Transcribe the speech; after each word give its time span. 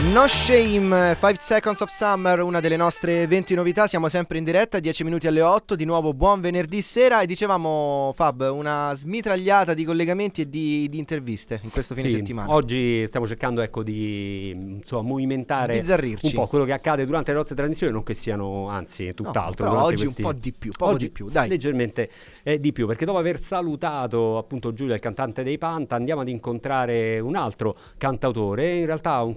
No 0.00 0.28
Shame, 0.28 1.16
5 1.18 1.34
Seconds 1.40 1.80
of 1.80 1.90
Summer, 1.90 2.40
una 2.42 2.60
delle 2.60 2.76
nostre 2.76 3.26
20 3.26 3.54
novità, 3.56 3.88
siamo 3.88 4.08
sempre 4.08 4.38
in 4.38 4.44
diretta, 4.44 4.78
10 4.78 5.02
minuti 5.02 5.26
alle 5.26 5.42
8, 5.42 5.74
di 5.74 5.84
nuovo 5.84 6.14
buon 6.14 6.40
venerdì 6.40 6.82
sera 6.82 7.20
e 7.20 7.26
dicevamo 7.26 8.12
Fab, 8.14 8.48
una 8.48 8.92
smitragliata 8.94 9.74
di 9.74 9.84
collegamenti 9.84 10.42
e 10.42 10.48
di, 10.48 10.88
di 10.88 10.98
interviste 10.98 11.58
in 11.64 11.70
questo 11.70 11.94
fine 11.94 12.08
Sì, 12.08 12.16
settimana. 12.18 12.52
Oggi 12.52 13.06
stiamo 13.08 13.26
cercando 13.26 13.60
ecco, 13.60 13.82
di 13.82 14.50
insomma, 14.50 15.02
movimentare 15.02 15.82
un 15.82 16.30
po' 16.32 16.46
quello 16.46 16.64
che 16.64 16.72
accade 16.72 17.04
durante 17.04 17.32
le 17.32 17.36
nostre 17.36 17.56
trasmissioni, 17.56 17.92
non 17.92 18.04
che 18.04 18.14
siano 18.14 18.68
anzi 18.68 19.12
tutt'altro. 19.14 19.66
durante 19.66 19.84
oggi 19.94 20.04
questi- 20.04 20.22
un 20.22 20.30
po' 20.30 20.38
di 20.38 20.52
più, 20.52 20.70
Oggi 20.78 21.06
di 21.06 21.10
più, 21.10 21.28
dai. 21.28 21.48
Leggermente 21.48 22.08
eh, 22.44 22.60
di 22.60 22.72
più, 22.72 22.86
perché 22.86 23.04
dopo 23.04 23.18
aver 23.18 23.40
salutato 23.40 24.38
appunto 24.38 24.72
Giulia, 24.72 24.94
il 24.94 25.00
cantante 25.00 25.42
dei 25.42 25.58
Panta, 25.58 25.96
andiamo 25.96 26.20
ad 26.20 26.28
incontrare 26.28 27.18
un 27.18 27.34
altro 27.34 27.76
cantautore, 27.98 28.76
in 28.76 28.86
realtà 28.86 29.20
un 29.22 29.36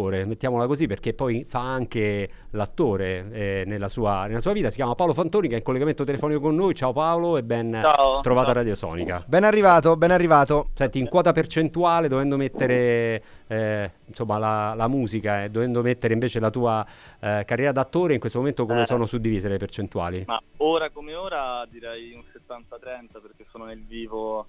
cantattore, 0.00 0.24
mettiamola 0.24 0.66
così, 0.66 0.86
perché 0.86 1.12
poi 1.12 1.44
fa 1.44 1.60
anche 1.60 2.28
l'attore 2.50 3.26
eh, 3.30 3.64
nella, 3.66 3.88
sua, 3.88 4.26
nella 4.26 4.40
sua 4.40 4.52
vita. 4.52 4.70
Si 4.70 4.76
chiama 4.76 4.94
Paolo 4.94 5.12
Fantoni, 5.12 5.48
che 5.48 5.54
è 5.54 5.58
in 5.58 5.62
collegamento 5.64 6.04
telefonico 6.04 6.40
con 6.40 6.54
noi. 6.54 6.74
Ciao 6.74 6.92
Paolo 6.92 7.36
e 7.36 7.42
ben 7.42 7.78
Ciao. 7.80 8.20
trovato 8.20 8.46
Ciao. 8.46 8.54
a 8.54 8.58
Radio 8.58 8.74
Sonica. 8.74 9.22
Ben 9.26 9.44
arrivato, 9.44 9.96
ben 9.96 10.10
arrivato. 10.10 10.66
Senti, 10.74 10.98
in 10.98 11.08
quota 11.08 11.32
percentuale, 11.32 12.08
dovendo 12.08 12.36
mettere 12.36 13.22
eh, 13.46 13.92
insomma, 14.06 14.38
la, 14.38 14.74
la 14.74 14.88
musica 14.88 15.44
e 15.44 15.50
dovendo 15.50 15.82
mettere 15.82 16.14
invece 16.14 16.40
la 16.40 16.50
tua 16.50 16.84
eh, 17.20 17.42
carriera 17.46 17.72
d'attore, 17.72 18.14
in 18.14 18.20
questo 18.20 18.38
momento 18.38 18.66
come 18.66 18.82
Eh. 18.82 18.86
sono 18.86 19.06
suddivise 19.06 19.48
le 19.48 19.58
percentuali? 19.58 20.24
Ma 20.26 20.40
ora 20.58 20.90
come 20.90 21.14
ora 21.14 21.66
direi 21.68 22.12
un 22.14 22.22
70-30 22.22 23.20
perché 23.20 23.44
sono 23.50 23.64
nel 23.64 23.82
vivo 23.84 24.46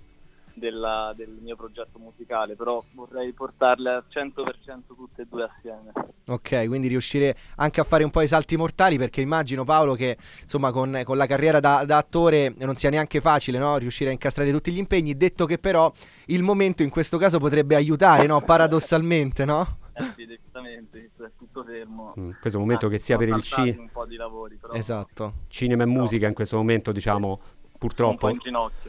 della- 0.53 1.13
del 1.15 1.29
mio 1.41 1.55
progetto 1.55 1.99
musicale, 1.99 2.55
però 2.55 2.83
vorrei 2.93 3.31
portarle 3.33 3.89
al 3.89 4.03
100% 4.09 4.93
tutte 4.95 5.23
e 5.23 5.25
due 5.29 5.43
assieme. 5.43 5.91
Ok, 6.27 6.67
quindi 6.67 6.87
riuscire 6.87 7.35
anche 7.55 7.81
a 7.81 7.83
fare 7.83 8.03
un 8.03 8.11
po' 8.11 8.21
i 8.21 8.27
salti 8.27 8.55
mortali 8.55 8.97
perché 8.97 9.21
immagino 9.21 9.63
Paolo 9.63 9.95
che 9.95 10.17
insomma 10.41 10.71
con, 10.71 11.01
con 11.03 11.17
la 11.17 11.25
carriera 11.25 11.59
da, 11.59 11.83
da 11.83 11.97
attore 11.97 12.53
non 12.59 12.75
sia 12.75 12.89
neanche 12.89 13.21
facile 13.21 13.57
no? 13.57 13.77
riuscire 13.77 14.09
a 14.11 14.13
incastrare 14.13 14.51
tutti 14.51 14.71
gli 14.71 14.77
impegni, 14.77 15.17
detto 15.17 15.45
che 15.45 15.57
però 15.57 15.91
il 16.27 16.43
momento 16.43 16.83
in 16.83 16.89
questo 16.89 17.17
caso 17.17 17.39
potrebbe 17.39 17.75
aiutare, 17.75 18.27
no? 18.27 18.39
paradossalmente, 18.41 19.45
no? 19.45 19.77
Eh 19.93 20.03
sì, 20.15 20.25
decisamente, 20.25 21.09
è 21.17 21.29
tutto 21.37 21.63
fermo. 21.65 22.13
Mm, 22.17 22.29
questo 22.39 22.57
è 22.57 22.61
un 22.61 22.67
momento 22.67 22.85
Ah, 22.85 22.89
che 22.89 22.97
sia 22.97 23.17
per 23.17 23.27
il 23.27 23.43
saltati 23.43 23.71
ci- 23.73 23.77
un 23.79 23.89
po' 23.91 24.05
di 24.05 24.15
lavori, 24.15 24.55
però 24.55 24.73
Esatto. 24.73 25.33
cinema 25.49 25.83
e 25.83 25.85
musica 25.87 26.27
in 26.27 26.33
questo 26.33 26.55
momento, 26.55 26.91
diciamo, 26.93 27.41
purtroppo 27.81 28.31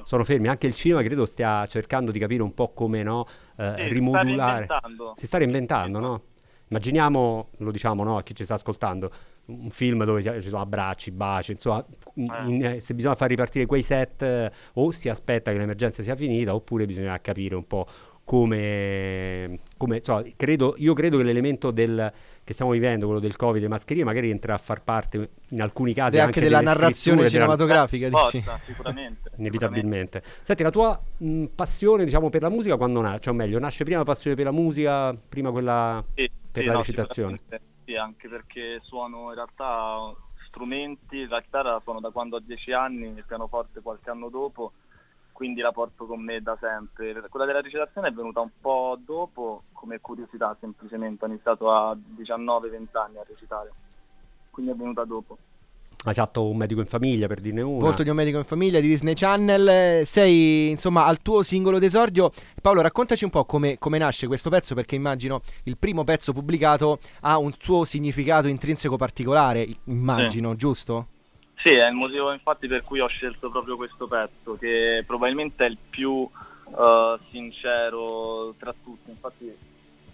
sono 0.02 0.22
fermi. 0.24 0.48
Anche 0.48 0.66
il 0.66 0.74
cinema 0.74 1.02
credo 1.02 1.24
stia 1.24 1.64
cercando 1.66 2.10
di 2.12 2.18
capire 2.18 2.42
un 2.42 2.52
po' 2.52 2.72
come 2.74 3.02
no, 3.02 3.24
eh, 3.56 3.74
Sì, 3.78 3.88
rimodulare. 3.88 4.64
sta. 4.64 4.80
Si 5.14 5.24
sta 5.26 5.38
reinventando, 5.38 5.98
no? 5.98 6.22
Immaginiamo, 6.68 7.48
lo 7.58 7.70
diciamo 7.70 8.02
no, 8.04 8.16
a 8.18 8.22
chi 8.22 8.34
ci 8.34 8.44
sta 8.44 8.54
ascoltando, 8.54 9.10
un 9.46 9.70
film 9.70 10.04
dove 10.04 10.22
ci 10.22 10.48
sono 10.48 10.62
abbracci, 10.62 11.10
baci, 11.10 11.52
insomma, 11.52 11.84
in- 12.14 12.34
in- 12.46 12.64
eh, 12.64 12.80
se 12.80 12.94
bisogna 12.94 13.14
far 13.14 13.28
ripartire 13.28 13.66
quei 13.66 13.82
set 13.82 14.22
eh, 14.22 14.50
o 14.74 14.90
si 14.90 15.08
aspetta 15.08 15.52
che 15.52 15.58
l'emergenza 15.58 16.02
sia 16.02 16.16
finita 16.16 16.54
oppure 16.54 16.86
bisogna 16.86 17.18
capire 17.20 17.54
un 17.54 17.66
po' 17.66 17.86
come, 18.32 19.58
come 19.76 19.98
insomma, 19.98 20.22
credo, 20.36 20.72
io 20.78 20.94
credo 20.94 21.18
che 21.18 21.22
l'elemento 21.22 21.70
del, 21.70 22.10
che 22.42 22.54
stiamo 22.54 22.70
vivendo, 22.70 23.04
quello 23.04 23.20
del 23.20 23.36
Covid 23.36 23.62
e 23.62 23.68
mascherine, 23.68 24.06
magari 24.06 24.30
entra 24.30 24.54
a 24.54 24.58
far 24.58 24.82
parte 24.82 25.28
in 25.48 25.60
alcuni 25.60 25.92
casi 25.92 26.16
E 26.16 26.20
anche 26.20 26.40
della 26.40 26.62
narrazione 26.62 26.94
scritture, 27.18 27.28
della- 27.28 27.28
cinematografica, 27.28 28.08
dici? 28.08 28.42
Forza, 28.42 28.58
sicuramente. 28.64 29.30
Inevitabilmente. 29.36 30.22
Senti, 30.40 30.62
la 30.62 30.70
tua 30.70 30.98
mh, 31.18 31.44
passione, 31.54 32.04
diciamo, 32.04 32.30
per 32.30 32.40
la 32.40 32.48
musica 32.48 32.78
quando 32.78 33.02
nasce? 33.02 33.28
O 33.28 33.34
meglio, 33.34 33.58
nasce 33.58 33.84
prima 33.84 33.98
la 33.98 34.04
passione 34.04 34.34
per 34.34 34.46
la 34.46 34.50
musica, 34.52 35.14
prima 35.28 35.50
quella 35.50 36.02
Sì, 36.14 36.30
per 36.50 36.62
sì, 36.62 36.64
la 36.64 36.72
no, 36.72 36.78
recitazione? 36.78 37.38
sicuramente. 37.42 37.60
Sì, 37.84 37.96
anche 37.96 38.28
perché 38.30 38.80
suono 38.84 39.28
in 39.28 39.34
realtà 39.34 40.14
strumenti, 40.46 41.26
la 41.26 41.42
chitarra 41.42 41.72
la 41.72 41.80
suono 41.80 42.00
da 42.00 42.10
quando 42.10 42.36
ho 42.36 42.40
10 42.40 42.72
anni, 42.72 43.08
il 43.08 43.24
pianoforte 43.26 43.80
qualche 43.82 44.08
anno 44.08 44.30
dopo, 44.30 44.72
quindi 45.42 45.60
la 45.60 45.72
porto 45.72 46.06
con 46.06 46.22
me 46.22 46.40
da 46.40 46.56
sempre. 46.60 47.20
Quella 47.28 47.46
della 47.46 47.60
recitazione 47.60 48.06
è 48.06 48.12
venuta 48.12 48.38
un 48.38 48.50
po' 48.60 48.96
dopo, 49.04 49.64
come 49.72 49.98
curiosità 50.00 50.56
semplicemente, 50.60 51.24
ho 51.24 51.26
iniziato 51.26 51.72
a 51.72 51.96
19-20 51.96 52.86
anni 52.92 53.18
a 53.18 53.24
recitare, 53.26 53.72
quindi 54.50 54.70
è 54.70 54.76
venuta 54.76 55.02
dopo. 55.02 55.36
Hai 56.04 56.14
fatto 56.14 56.48
un 56.48 56.56
medico 56.56 56.78
in 56.78 56.86
famiglia, 56.86 57.26
per 57.26 57.40
dirne 57.40 57.60
una. 57.60 57.80
Volto 57.80 58.04
di 58.04 58.08
un 58.08 58.14
medico 58.14 58.38
in 58.38 58.44
famiglia 58.44 58.78
di 58.78 58.86
Disney 58.86 59.14
Channel, 59.14 60.06
sei 60.06 60.70
insomma 60.70 61.06
al 61.06 61.20
tuo 61.22 61.42
singolo 61.42 61.80
d'esordio. 61.80 62.30
Paolo, 62.60 62.80
raccontaci 62.80 63.24
un 63.24 63.30
po' 63.30 63.44
come, 63.44 63.78
come 63.78 63.98
nasce 63.98 64.28
questo 64.28 64.48
pezzo, 64.48 64.76
perché 64.76 64.94
immagino 64.94 65.40
il 65.64 65.76
primo 65.76 66.04
pezzo 66.04 66.32
pubblicato 66.32 67.00
ha 67.22 67.36
un 67.36 67.50
suo 67.58 67.84
significato 67.84 68.46
intrinseco 68.46 68.94
particolare, 68.94 69.66
immagino, 69.86 70.54
giusto? 70.54 71.06
Sì, 71.62 71.68
è 71.70 71.86
il 71.86 71.94
motivo 71.94 72.32
infatti 72.32 72.66
per 72.66 72.82
cui 72.82 72.98
ho 73.00 73.06
scelto 73.06 73.48
proprio 73.50 73.76
questo 73.76 74.08
pezzo, 74.08 74.56
che 74.58 75.04
probabilmente 75.06 75.64
è 75.64 75.68
il 75.68 75.78
più 75.90 76.28
eh, 76.76 77.18
sincero 77.30 78.54
tra 78.58 78.74
tutti. 78.82 79.10
Infatti, 79.10 79.56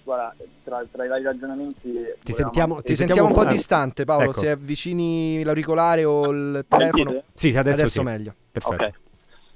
guarda, 0.03 0.35
tra, 0.63 0.85
tra 0.91 1.05
i 1.07 1.09
vari 1.09 1.23
ragionamenti... 1.23 1.91
Ti 2.23 2.33
sentiamo, 2.33 2.83
Ti, 2.83 2.95
sentiamo 2.95 3.29
un 3.29 3.35
po' 3.35 3.45
eh, 3.45 3.53
distante, 3.53 4.05
Paolo, 4.05 4.31
ecco. 4.31 4.41
se 4.41 4.51
avvicini 4.51 5.43
l'auricolare 5.43 6.05
o 6.05 6.31
il 6.31 6.67
telefono. 6.69 7.11
Sentite? 7.11 7.25
Sì, 7.33 7.51
sì, 7.51 7.57
adesso, 7.57 7.81
Adesso 7.81 7.99
sì. 8.01 8.05
meglio. 8.05 8.35
Perfetto. 8.53 8.83
Ok. 8.83 8.93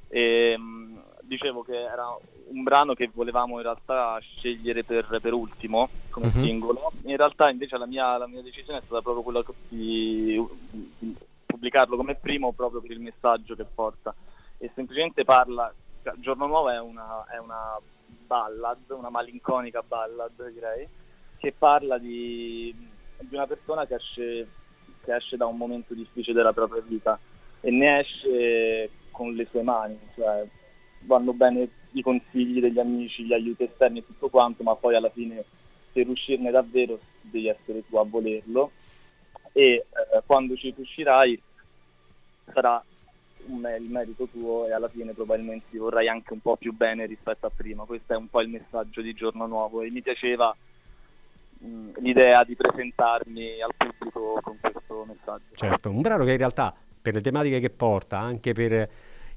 Ehm, 0.09 1.03
dicevo 1.23 1.63
che 1.63 1.77
era 1.77 2.07
un 2.49 2.63
brano 2.63 2.95
che 2.95 3.11
volevamo 3.13 3.57
in 3.57 3.63
realtà 3.63 4.19
scegliere 4.21 4.85
per, 4.85 5.19
per 5.21 5.33
ultimo 5.33 5.89
come 6.11 6.27
Mhm. 6.27 6.43
singolo. 6.43 6.93
In 7.05 7.17
realtà 7.17 7.51
invece 7.51 7.77
la 7.77 7.87
mia, 7.87 8.17
la 8.17 8.27
mia 8.27 8.43
decisione 8.43 8.79
è 8.79 8.83
stata 8.85 9.03
proprio 9.03 9.23
quella 9.23 9.43
di, 9.69 10.43
di 10.99 11.17
pubblicarlo 11.53 11.97
come 11.97 12.15
primo 12.15 12.53
proprio 12.53 12.81
per 12.81 12.91
il 12.91 13.01
messaggio 13.01 13.55
che 13.55 13.65
porta. 13.65 14.15
E 14.59 14.71
semplicemente 14.75 15.25
parla, 15.25 15.73
cioè, 16.03 16.15
Giorno 16.17 16.47
Nuovo 16.47 16.71
è 16.71 16.81
una, 16.81 17.25
è 17.31 17.39
una 17.39 17.79
ballad, 18.27 18.91
una 18.91 19.11
malinconica 19.11 19.83
ballad 19.87 20.51
direi, 20.51 20.89
che 21.39 21.53
parla 21.57 21.99
di, 21.99 22.75
di 23.19 23.35
una 23.35 23.47
persona 23.47 23.87
che 23.87 23.97
esce, 23.97 24.49
che 25.05 25.15
esce 25.15 25.37
da 25.37 25.47
un 25.47 25.57
momento 25.57 25.95
difficile 25.95 26.37
della 26.37 26.53
propria 26.53 26.83
vita 26.83 27.19
e 27.61 27.71
ne 27.71 28.01
esce 28.01 28.91
con 29.11 29.35
le 29.35 29.47
sue 29.51 29.63
mani, 29.63 29.99
cioè 30.15 30.47
vanno 31.01 31.33
bene 31.33 31.69
i 31.93 32.03
consigli 32.03 32.61
degli 32.61 32.79
amici, 32.79 33.25
gli 33.25 33.35
aiuti 33.35 33.65
esterni 33.65 33.99
e 33.99 34.07
tutto 34.07 34.31
quanto, 34.31 34.63
ma 34.63 34.75
poi 34.75 34.95
alla 34.95 35.11
fine 35.11 35.45
per 35.93 36.09
uscirne 36.09 36.51
davvero 36.51 36.99
devi 37.21 37.49
essere 37.49 37.87
tu 37.87 37.97
a 37.97 38.05
volerlo 38.05 38.71
e 39.53 39.63
eh, 39.63 39.87
quando 40.27 40.57
ci 40.57 40.73
riuscirai 40.75 41.41
sarà 42.53 42.83
il 43.45 43.89
merito 43.89 44.29
tuo 44.29 44.67
e 44.67 44.73
alla 44.73 44.89
fine 44.89 45.13
probabilmente 45.13 45.67
ti 45.71 45.79
vorrai 45.79 46.09
anche 46.09 46.33
un 46.33 46.41
po' 46.41 46.57
più 46.57 46.73
bene 46.73 47.07
rispetto 47.07 47.47
a 47.47 47.51
prima. 47.55 47.85
Questo 47.85 48.13
è 48.13 48.17
un 48.17 48.29
po' 48.29 48.41
il 48.41 48.49
messaggio 48.49 49.01
di 49.01 49.13
Giorno 49.15 49.47
Nuovo 49.47 49.83
e 49.83 49.91
mi 49.91 50.01
piaceva 50.01 50.55
mh, 51.59 52.01
l'idea 52.01 52.45
di 52.45 52.55
presentarmi 52.55 53.61
al 53.61 53.75
pubblico 53.77 54.39
con 54.43 54.59
questo 54.61 55.05
messaggio. 55.05 55.55
Certo, 55.55 55.91
un 55.91 56.01
brano 56.01 56.25
che 56.25 56.33
in 56.33 56.39
realtà 56.39 56.75
per 57.01 57.15
le 57.15 57.21
tematiche 57.21 57.59
che 57.59 57.71
porta, 57.71 58.19
anche 58.19 58.53
per 58.53 58.89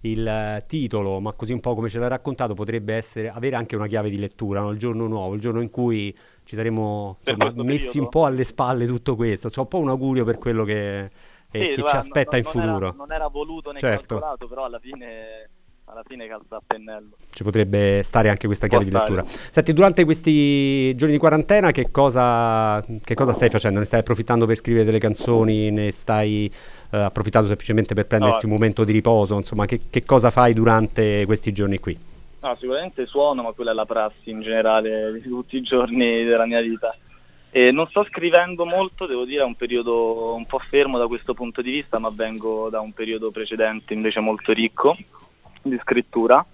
il 0.05 0.25
eh, 0.27 0.63
titolo, 0.67 1.19
ma 1.19 1.33
così 1.33 1.53
un 1.53 1.59
po' 1.59 1.73
come 1.75 1.89
ce 1.89 1.99
l'ha 1.99 2.07
raccontato, 2.07 2.53
potrebbe 2.53 2.93
essere, 2.95 3.29
avere 3.29 3.55
anche 3.55 3.75
una 3.75 3.87
chiave 3.87 4.09
di 4.09 4.17
lettura, 4.17 4.61
no? 4.61 4.69
il 4.71 4.77
giorno 4.77 5.07
nuovo, 5.07 5.33
il 5.33 5.41
giorno 5.41 5.61
in 5.61 5.69
cui 5.69 6.15
ci 6.43 6.55
saremo 6.55 7.17
insomma, 7.19 7.51
messi 7.63 7.63
periodo? 7.63 8.01
un 8.01 8.09
po' 8.09 8.25
alle 8.25 8.43
spalle 8.43 8.85
tutto 8.85 9.15
questo, 9.15 9.49
cioè 9.49 9.63
un 9.63 9.69
po' 9.69 9.79
un 9.79 9.89
augurio 9.89 10.23
per 10.23 10.37
quello 10.37 10.63
che, 10.63 10.99
eh, 11.05 11.11
Sì, 11.51 11.57
che 11.57 11.73
ci 11.73 11.81
guarda, 11.81 11.97
aspetta 11.99 12.31
no- 12.31 12.37
in 12.37 12.43
non 12.43 12.51
futuro. 12.51 12.85
Era, 12.87 12.95
non 12.95 13.11
era 13.11 13.27
voluto 13.27 13.71
né 13.71 13.79
Certo. 13.79 14.15
calcolato, 14.15 14.47
però 14.47 14.65
alla 14.65 14.79
fine, 14.79 15.49
alla 15.87 16.03
fine 16.05 16.27
calza 16.27 16.55
a 16.55 16.61
pennello. 16.65 17.15
Ci 17.31 17.43
potrebbe 17.43 18.01
stare 18.03 18.29
anche 18.29 18.47
questa 18.47 18.67
chiave 18.67 18.83
di 18.85 18.89
Può 18.89 18.99
lettura. 18.99 19.25
stare. 19.25 19.49
Senti, 19.51 19.73
durante 19.73 20.03
questi 20.03 20.95
giorni 20.95 21.13
di 21.13 21.19
quarantena 21.19 21.71
che 21.71 21.91
cosa, 21.91 22.83
che 23.03 23.13
cosa 23.13 23.33
stai 23.33 23.49
facendo? 23.49 23.79
Ne 23.79 23.85
stai 23.85 23.99
approfittando 23.99 24.45
per 24.45 24.55
scrivere 24.55 24.85
delle 24.85 24.99
canzoni? 24.99 25.69
Ne 25.71 25.91
stai 25.91 26.51
eh, 26.91 26.97
approfittando 26.97 27.47
semplicemente 27.47 27.93
per 27.93 28.07
prenderti 28.07 28.45
No. 28.45 28.51
un 28.53 28.57
momento 28.59 28.83
di 28.83 28.91
riposo? 28.91 29.35
Insomma, 29.35 29.65
che, 29.65 29.81
che 29.89 30.03
cosa 30.03 30.31
fai 30.31 30.53
durante 30.53 31.25
questi 31.25 31.51
giorni 31.51 31.79
qui? 31.79 31.97
No, 32.41 32.55
sicuramente 32.59 33.05
suono, 33.05 33.41
ma 33.43 33.51
quella 33.53 33.71
è 33.71 33.73
la 33.73 33.85
prassi 33.85 34.29
in 34.29 34.41
generale 34.41 35.13
di 35.13 35.21
tutti 35.21 35.57
i 35.57 35.61
giorni 35.61 36.23
della 36.23 36.45
mia 36.45 36.61
vita. 36.61 36.95
E 37.49 37.71
non 37.71 37.87
sto 37.87 38.03
scrivendo 38.09 38.65
molto, 38.65 39.05
devo 39.05 39.23
dire, 39.23 39.41
è 39.41 39.45
un 39.45 39.55
periodo 39.55 40.33
un 40.35 40.45
po' 40.45 40.59
fermo 40.69 40.97
da 40.97 41.07
questo 41.07 41.33
punto 41.33 41.61
di 41.61 41.71
vista, 41.71 41.99
ma 41.99 42.09
vengo 42.13 42.69
da 42.69 42.81
un 42.81 42.91
periodo 42.91 43.31
precedente 43.31 43.93
invece 43.93 44.19
molto 44.19 44.51
ricco 44.51 44.97
di 45.69 45.77
scrittura. 45.81 46.45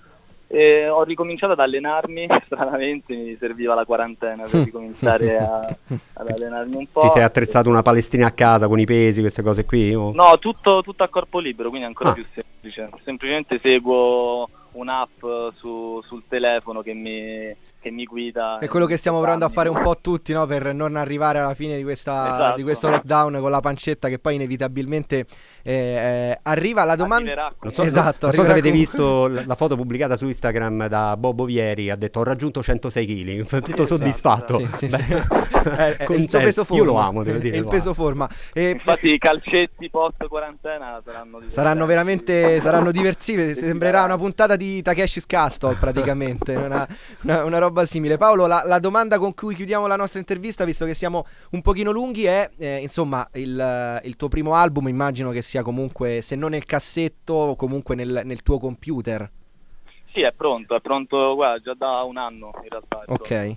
E 0.54 0.90
ho 0.90 1.04
ricominciato 1.04 1.54
ad 1.54 1.60
allenarmi, 1.60 2.28
stranamente 2.46 3.16
mi 3.16 3.38
serviva 3.40 3.74
la 3.74 3.86
quarantena 3.86 4.44
per 4.44 4.64
ricominciare 4.66 5.38
a- 5.38 5.66
ad 6.14 6.30
allenarmi 6.30 6.76
un 6.76 6.88
po'. 6.92 7.00
Ti 7.00 7.08
sei 7.10 7.24
attrezzato 7.24 7.70
una 7.70 7.82
palestina 7.82 8.28
a 8.28 8.32
casa 8.32 8.68
con 8.68 8.78
i 8.78 8.84
pesi, 8.86 9.22
queste 9.22 9.44
cose 9.44 9.64
qui? 9.64 9.94
o- 9.96 10.12
No, 10.14 10.38
tutto, 10.40 10.82
tutto 10.82 11.04
a 11.04 11.08
corpo 11.08 11.40
libero, 11.40 11.70
quindi 11.70 11.88
ancora 11.88 12.10
Ah. 12.10 12.14
più 12.14 12.26
semplice. 12.34 12.90
Semplicemente 13.06 13.60
seguo 13.64 14.50
un'app 14.74 15.24
su, 15.56 16.02
sul 16.04 16.24
telefono 16.28 16.82
che 16.82 16.94
mi, 16.94 17.56
che 17.82 17.90
mi 17.92 18.06
guida. 18.06 18.60
È 18.60 18.68
quello 18.68 18.86
che 18.86 18.96
stiamo 18.98 19.20
provando 19.20 19.46
a 19.46 19.50
fare 19.50 19.68
un 19.70 19.82
po' 19.82 19.98
tutti, 20.00 20.34
no? 20.34 20.46
Per 20.46 20.74
non 20.74 20.96
arrivare 20.96 21.40
alla 21.40 21.54
fine 21.56 21.76
di, 21.78 21.84
questa, 21.84 22.36
Esatto. 22.36 22.56
di 22.58 22.64
questo 22.64 22.90
lockdown 22.90 23.40
con 23.40 23.50
la 23.52 23.60
pancetta 23.60 24.08
che 24.08 24.20
poi 24.20 24.36
inevitabilmente 24.36 25.26
eh, 25.64 25.74
eh, 25.74 26.40
arriva. 26.44 26.84
La 26.84 26.96
domanda... 26.96 27.54
Non 27.62 27.74
so, 27.74 27.84
Esatto, 27.84 28.28
non 28.28 28.36
so 28.36 28.44
se 28.44 28.52
avete 28.52 28.70
comunque- 28.70 28.72
visto 28.72 29.28
la 29.48 29.56
foto 29.56 29.76
pubblicata 29.76 30.16
su 30.16 30.28
Instagram 30.28 30.88
da 30.88 31.18
Bobo 31.18 31.46
Vieri, 31.46 31.90
ha 31.90 31.96
detto 31.96 32.20
ho 32.20 32.24
raggiunto 32.24 32.62
106 32.62 33.06
kg, 33.06 33.46
tutto 33.62 33.82
Esatto, 33.82 33.86
soddisfatto. 33.86 34.58
Sì, 34.60 34.66
sì, 34.74 34.88
Beh, 34.88 34.98
sì. 34.98 35.14
Eh, 35.62 35.68
eh, 35.68 35.90
il 35.90 35.96
suo 35.98 36.06
contento. 36.16 36.38
peso 36.40 36.64
forma. 36.66 36.84
Io 36.84 36.92
lo 36.92 36.98
amo, 36.98 37.24
devo 37.24 37.38
dire. 37.38 37.56
È 37.56 37.60
il 37.60 37.68
peso 37.68 37.90
amo. 37.90 37.94
forma. 37.94 38.28
E- 38.52 38.72
Infatti 38.72 39.10
i 39.10 39.18
calcetti 39.20 39.90
post 39.92 40.26
quarantena 40.28 41.00
saranno. 41.06 41.40
Saranno 41.48 41.86
veramente 41.86 42.60
saranno 42.60 42.90
diversi. 42.92 43.54
Sembrerà 43.54 44.04
una 44.04 44.18
puntata 44.18 44.56
di 44.56 44.82
Takeshi's 44.82 45.28
Castle, 45.28 45.76
praticamente. 45.80 46.56
una, 46.56 46.88
una- 47.22 47.44
una 47.44 47.58
roba 47.60 47.71
simile. 47.86 48.18
Paolo, 48.18 48.48
la, 48.48 48.64
la 48.66 48.80
domanda 48.80 49.18
con 49.18 49.34
cui 49.34 49.56
chiudiamo 49.56 49.88
la 49.88 49.96
nostra 49.96 50.20
intervista, 50.20 50.66
visto 50.66 50.86
che 50.86 50.94
siamo 50.94 51.26
un 51.52 51.62
pochino 51.62 51.92
lunghi, 51.92 52.26
è 52.26 52.50
eh, 52.58 52.78
insomma 52.78 53.28
il, 53.34 54.02
il 54.04 54.16
tuo 54.16 54.28
primo 54.28 54.54
album. 54.54 54.88
Immagino 54.88 55.32
che 55.32 55.42
sia 55.42 55.64
comunque, 55.64 56.22
se 56.22 56.36
non 56.36 56.52
nel 56.52 56.66
cassetto, 56.66 57.56
comunque 57.58 57.96
nel, 57.96 58.22
nel 58.24 58.42
tuo 58.44 58.60
computer. 58.60 59.30
Sì, 60.14 60.22
è 60.22 60.34
pronto, 60.34 60.76
è 60.76 60.82
pronto 60.82 61.36
guarda, 61.36 61.60
già 61.60 61.74
da 61.74 62.04
un 62.04 62.18
anno 62.18 62.52
in 62.64 62.70
realtà. 62.70 62.98
pronto. 63.06 63.24
Ok. 63.24 63.56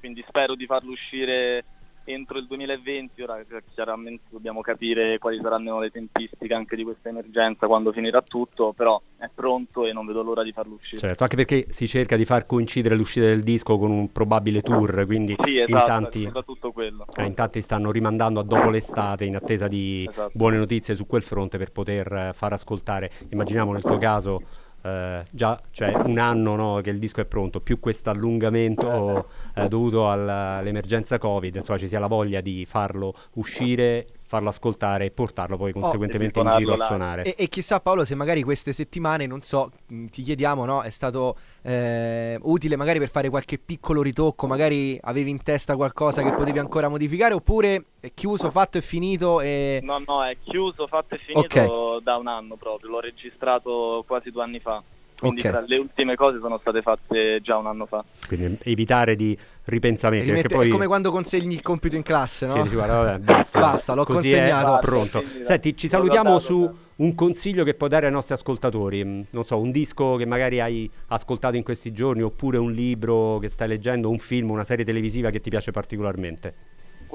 Quindi 0.00 0.24
spero 0.26 0.54
di 0.54 0.66
farlo 0.66 0.90
uscire 0.90 1.64
entro 2.04 2.38
il 2.38 2.46
2020. 2.46 3.22
Ora 3.22 3.42
chiaramente 3.74 4.24
dobbiamo 4.30 4.60
capire 4.60 5.18
quali 5.18 5.38
saranno 5.42 5.80
le 5.80 5.90
tempistiche 5.90 6.52
anche 6.54 6.76
di 6.76 6.82
questa 6.84 7.08
emergenza 7.08 7.66
quando 7.66 7.92
finirà 7.92 8.22
tutto, 8.22 8.72
però 8.72 9.00
è 9.18 9.28
pronto 9.32 9.86
e 9.86 9.92
non 9.92 10.06
vedo 10.06 10.22
l'ora 10.22 10.42
di 10.42 10.52
farlo 10.52 10.74
uscire. 10.74 11.00
Certo, 11.00 11.22
anche 11.22 11.36
perché 11.36 11.66
si 11.70 11.86
cerca 11.86 12.16
di 12.16 12.24
far 12.24 12.46
coincidere 12.46 12.94
l'uscita 12.96 13.26
del 13.26 13.42
disco 13.42 13.78
con 13.78 13.90
un 13.90 14.10
probabile 14.12 14.62
tour, 14.62 15.04
quindi 15.06 15.36
Sì, 15.42 15.56
in, 15.58 15.64
esatto, 15.68 15.84
tanti, 15.86 16.22
soprattutto 16.24 16.72
quello. 16.72 17.06
eh, 17.16 17.24
in 17.24 17.34
tanti 17.34 17.60
stanno 17.60 17.90
rimandando 17.90 18.40
a 18.40 18.42
dopo 18.42 18.70
l'estate 18.70 19.24
in 19.24 19.36
attesa 19.36 19.68
di 19.68 20.06
Esatto. 20.08 20.32
buone 20.34 20.58
notizie 20.58 20.94
su 20.94 21.06
quel 21.06 21.22
fronte 21.22 21.58
per 21.58 21.70
poter 21.72 22.12
eh, 22.12 22.30
far 22.34 22.52
ascoltare. 22.52 23.10
Immaginiamo 23.30 23.72
nel 23.72 23.82
tuo 23.82 23.98
caso 23.98 24.42
eh, 24.82 25.24
già 25.30 25.60
cioè 25.70 25.92
un 25.94 26.18
anno 26.18 26.54
no, 26.56 26.80
che 26.82 26.90
il 26.90 26.98
disco 26.98 27.20
è 27.20 27.24
pronto, 27.24 27.60
più 27.60 27.78
questo 27.80 28.10
allungamento 28.10 29.28
eh, 29.54 29.68
dovuto 29.68 30.10
all'emergenza 30.10 31.18
Covid, 31.18 31.56
insomma 31.56 31.78
ci 31.78 31.88
sia 31.88 31.98
la 31.98 32.06
voglia 32.08 32.40
di 32.40 32.64
farlo 32.66 33.14
uscire, 33.34 34.06
farlo 34.32 34.48
ascoltare 34.48 35.04
e 35.04 35.10
portarlo 35.10 35.58
poi 35.58 35.72
conseguentemente 35.74 36.38
in 36.38 36.46
suonarlo 36.46 36.72
giro 36.72 36.82
a 36.82 36.86
suonare. 36.86 37.22
E, 37.24 37.34
e 37.36 37.48
chissà 37.48 37.80
Paolo 37.80 38.06
se 38.06 38.14
magari 38.14 38.42
queste 38.42 38.72
settimane, 38.72 39.26
non 39.26 39.42
so, 39.42 39.70
mh, 39.88 40.06
ti 40.06 40.22
chiediamo, 40.22 40.64
no? 40.64 40.80
È 40.80 40.88
stato 40.88 41.36
eh, 41.60 42.38
utile 42.40 42.76
magari 42.76 42.98
per 42.98 43.10
fare 43.10 43.28
qualche 43.28 43.58
piccolo 43.58 44.00
ritocco, 44.00 44.46
magari 44.46 44.98
avevi 45.02 45.28
in 45.28 45.42
testa 45.42 45.76
qualcosa 45.76 46.22
che 46.22 46.32
potevi 46.32 46.58
ancora 46.58 46.88
modificare 46.88 47.34
oppure 47.34 47.84
è 48.00 48.12
chiuso, 48.14 48.50
fatto 48.50 48.78
e 48.78 48.80
finito 48.80 49.42
e... 49.42 49.80
No, 49.82 50.02
no, 50.06 50.24
è 50.24 50.38
chiuso, 50.42 50.86
fatto 50.86 51.14
e 51.14 51.18
finito 51.18 52.00
da 52.02 52.16
un 52.16 52.26
anno 52.26 52.56
proprio. 52.56 52.88
L'ho 52.88 53.00
registrato 53.00 54.02
quasi 54.06 54.30
due 54.30 54.44
anni 54.44 54.60
fa. 54.60 54.82
Quindi 55.22 55.40
Ok. 55.42 55.50
tra 55.50 55.60
le 55.64 55.76
ultime 55.76 56.16
cose 56.16 56.40
sono 56.40 56.58
state 56.58 56.82
fatte 56.82 57.38
già 57.42 57.56
un 57.56 57.66
anno 57.68 57.86
fa. 57.86 58.04
Quindi 58.26 58.58
evitare 58.64 59.14
di 59.14 59.38
ripensamenti, 59.66 60.26
rimette- 60.26 60.52
poi... 60.52 60.66
È 60.66 60.70
come 60.70 60.88
quando 60.88 61.12
consegni 61.12 61.54
il 61.54 61.62
compito 61.62 61.94
in 61.94 62.02
classe, 62.02 62.46
no? 62.46 62.54
Sì, 62.54 62.62
dici, 62.62 62.74
guarda, 62.74 62.94
vabbè, 63.02 63.18
basta, 63.20 63.58
Basta, 63.60 63.94
l'ho 63.94 64.02
Così 64.04 64.30
consegnato. 64.32 64.76
È 64.76 64.78
pronto. 64.80 65.20
Quindi, 65.22 65.44
Senti, 65.44 65.76
ci 65.76 65.86
salutiamo 65.86 66.30
guardato, 66.30 66.52
su 66.52 66.64
dai. 66.64 66.74
un 66.96 67.14
consiglio 67.14 67.62
che 67.62 67.74
puoi 67.74 67.88
dare 67.88 68.06
ai 68.06 68.12
nostri 68.12 68.34
ascoltatori. 68.34 69.04
Mm, 69.04 69.20
Non 69.30 69.44
so, 69.44 69.60
un 69.60 69.70
disco 69.70 70.16
che 70.16 70.26
magari 70.26 70.58
hai 70.60 70.90
ascoltato 71.08 71.54
in 71.56 71.62
questi 71.62 71.92
giorni, 71.92 72.22
oppure 72.22 72.58
un 72.58 72.72
libro 72.72 73.38
che 73.38 73.48
stai 73.48 73.68
leggendo, 73.68 74.10
un 74.10 74.18
film, 74.18 74.50
una 74.50 74.64
serie 74.64 74.84
televisiva 74.84 75.30
che 75.30 75.40
ti 75.40 75.50
piace 75.50 75.70
particolarmente. 75.70 76.54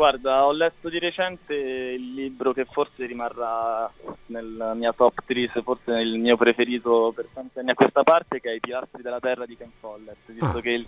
Guarda, 0.01 0.45
ho 0.45 0.51
letto 0.51 0.89
di 0.89 0.99
recente 0.99 1.55
il 1.55 2.13
libro 2.13 2.53
che 2.53 2.65
forse 2.65 3.07
rimarrà 3.07 3.91
nella 4.27 4.75
mia 4.75 4.93
top 4.93 5.23
3, 5.25 5.49
se 5.51 5.63
forse 5.63 5.91
il 5.93 6.19
mio 6.19 6.37
preferito 6.37 7.11
per 7.15 7.25
tanti 7.33 7.57
anni 7.57 7.71
a 7.71 7.73
questa 7.73 8.03
parte, 8.03 8.39
che 8.39 8.51
è 8.51 8.53
I 8.53 8.59
pilastri 8.59 9.01
della 9.01 9.19
terra 9.19 9.47
di 9.47 9.57
Ken 9.57 9.71
Follett, 9.79 10.17
visto 10.27 10.45
Ah. 10.59 10.61
che, 10.61 10.69
il- 10.69 10.87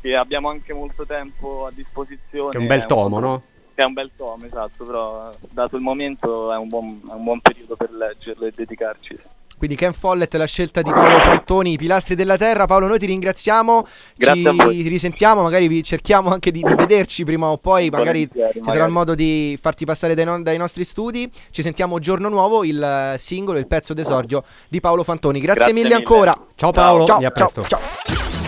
che 0.00 0.16
abbiamo 0.16 0.48
anche 0.48 0.72
molto 0.72 1.06
tempo 1.06 1.66
a 1.66 1.70
disposizione. 1.70 2.50
Che 2.50 2.58
è 2.58 2.60
un 2.60 2.66
bel 2.66 2.86
tomo, 2.86 3.20
no? 3.20 3.42
Che 3.72 3.80
è 3.82 3.84
un 3.84 3.92
bel 3.92 4.10
tomo, 4.16 4.44
esatto, 4.46 4.84
però 4.84 5.30
dato 5.52 5.76
il 5.76 5.82
momento 5.82 6.52
è 6.52 6.56
un 6.56 6.68
buon, 6.68 7.02
è 7.08 7.12
un 7.12 7.22
buon 7.22 7.38
periodo 7.40 7.76
per 7.76 7.92
leggerlo 7.92 8.46
e 8.46 8.52
dedicarci. 8.52 9.16
Quindi 9.64 9.76
Ken 9.76 9.94
Follett, 9.94 10.34
la 10.34 10.44
scelta 10.44 10.82
di 10.82 10.90
Paolo 10.92 11.18
Fantoni, 11.20 11.72
i 11.72 11.76
pilastri 11.78 12.14
della 12.14 12.36
terra. 12.36 12.66
Paolo, 12.66 12.86
noi 12.86 12.98
ti 12.98 13.06
ringraziamo, 13.06 13.86
Grazie 14.14 14.46
a 14.48 14.50
ci 14.50 14.56
voi. 14.58 14.82
risentiamo, 14.82 15.40
magari 15.42 15.68
vi 15.68 15.82
cerchiamo 15.82 16.30
anche 16.30 16.50
di, 16.50 16.60
di 16.60 16.74
vederci 16.74 17.24
prima 17.24 17.46
o 17.46 17.56
poi, 17.56 17.88
magari 17.88 18.28
ci 18.30 18.38
sarà 18.38 18.60
magari. 18.62 18.82
il 18.84 18.90
modo 18.90 19.14
di 19.14 19.58
farti 19.60 19.86
passare 19.86 20.14
dai, 20.14 20.26
non- 20.26 20.42
dai 20.42 20.58
nostri 20.58 20.84
studi. 20.84 21.30
Ci 21.50 21.62
sentiamo 21.62 21.98
giorno 21.98 22.28
nuovo, 22.28 22.62
il 22.62 23.14
singolo, 23.16 23.58
il 23.58 23.66
pezzo 23.66 23.94
d'esordio 23.94 24.44
di 24.68 24.80
Paolo 24.80 25.02
Fantoni. 25.02 25.40
Grazie, 25.40 25.72
Grazie 25.72 25.72
mille 25.74 25.94
mille. 25.94 25.96
ancora. 26.08 26.32
Ciao 26.56 26.70
Paolo, 26.70 27.06
Ciao, 27.06 27.20
e 27.20 27.24
a 27.24 27.32
ciao, 27.34 27.50
presto. 27.50 27.62
ciao. 27.62 27.80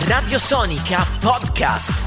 Radio 0.07 0.37
Sonica 0.37 1.03
Podcast. 1.19 2.06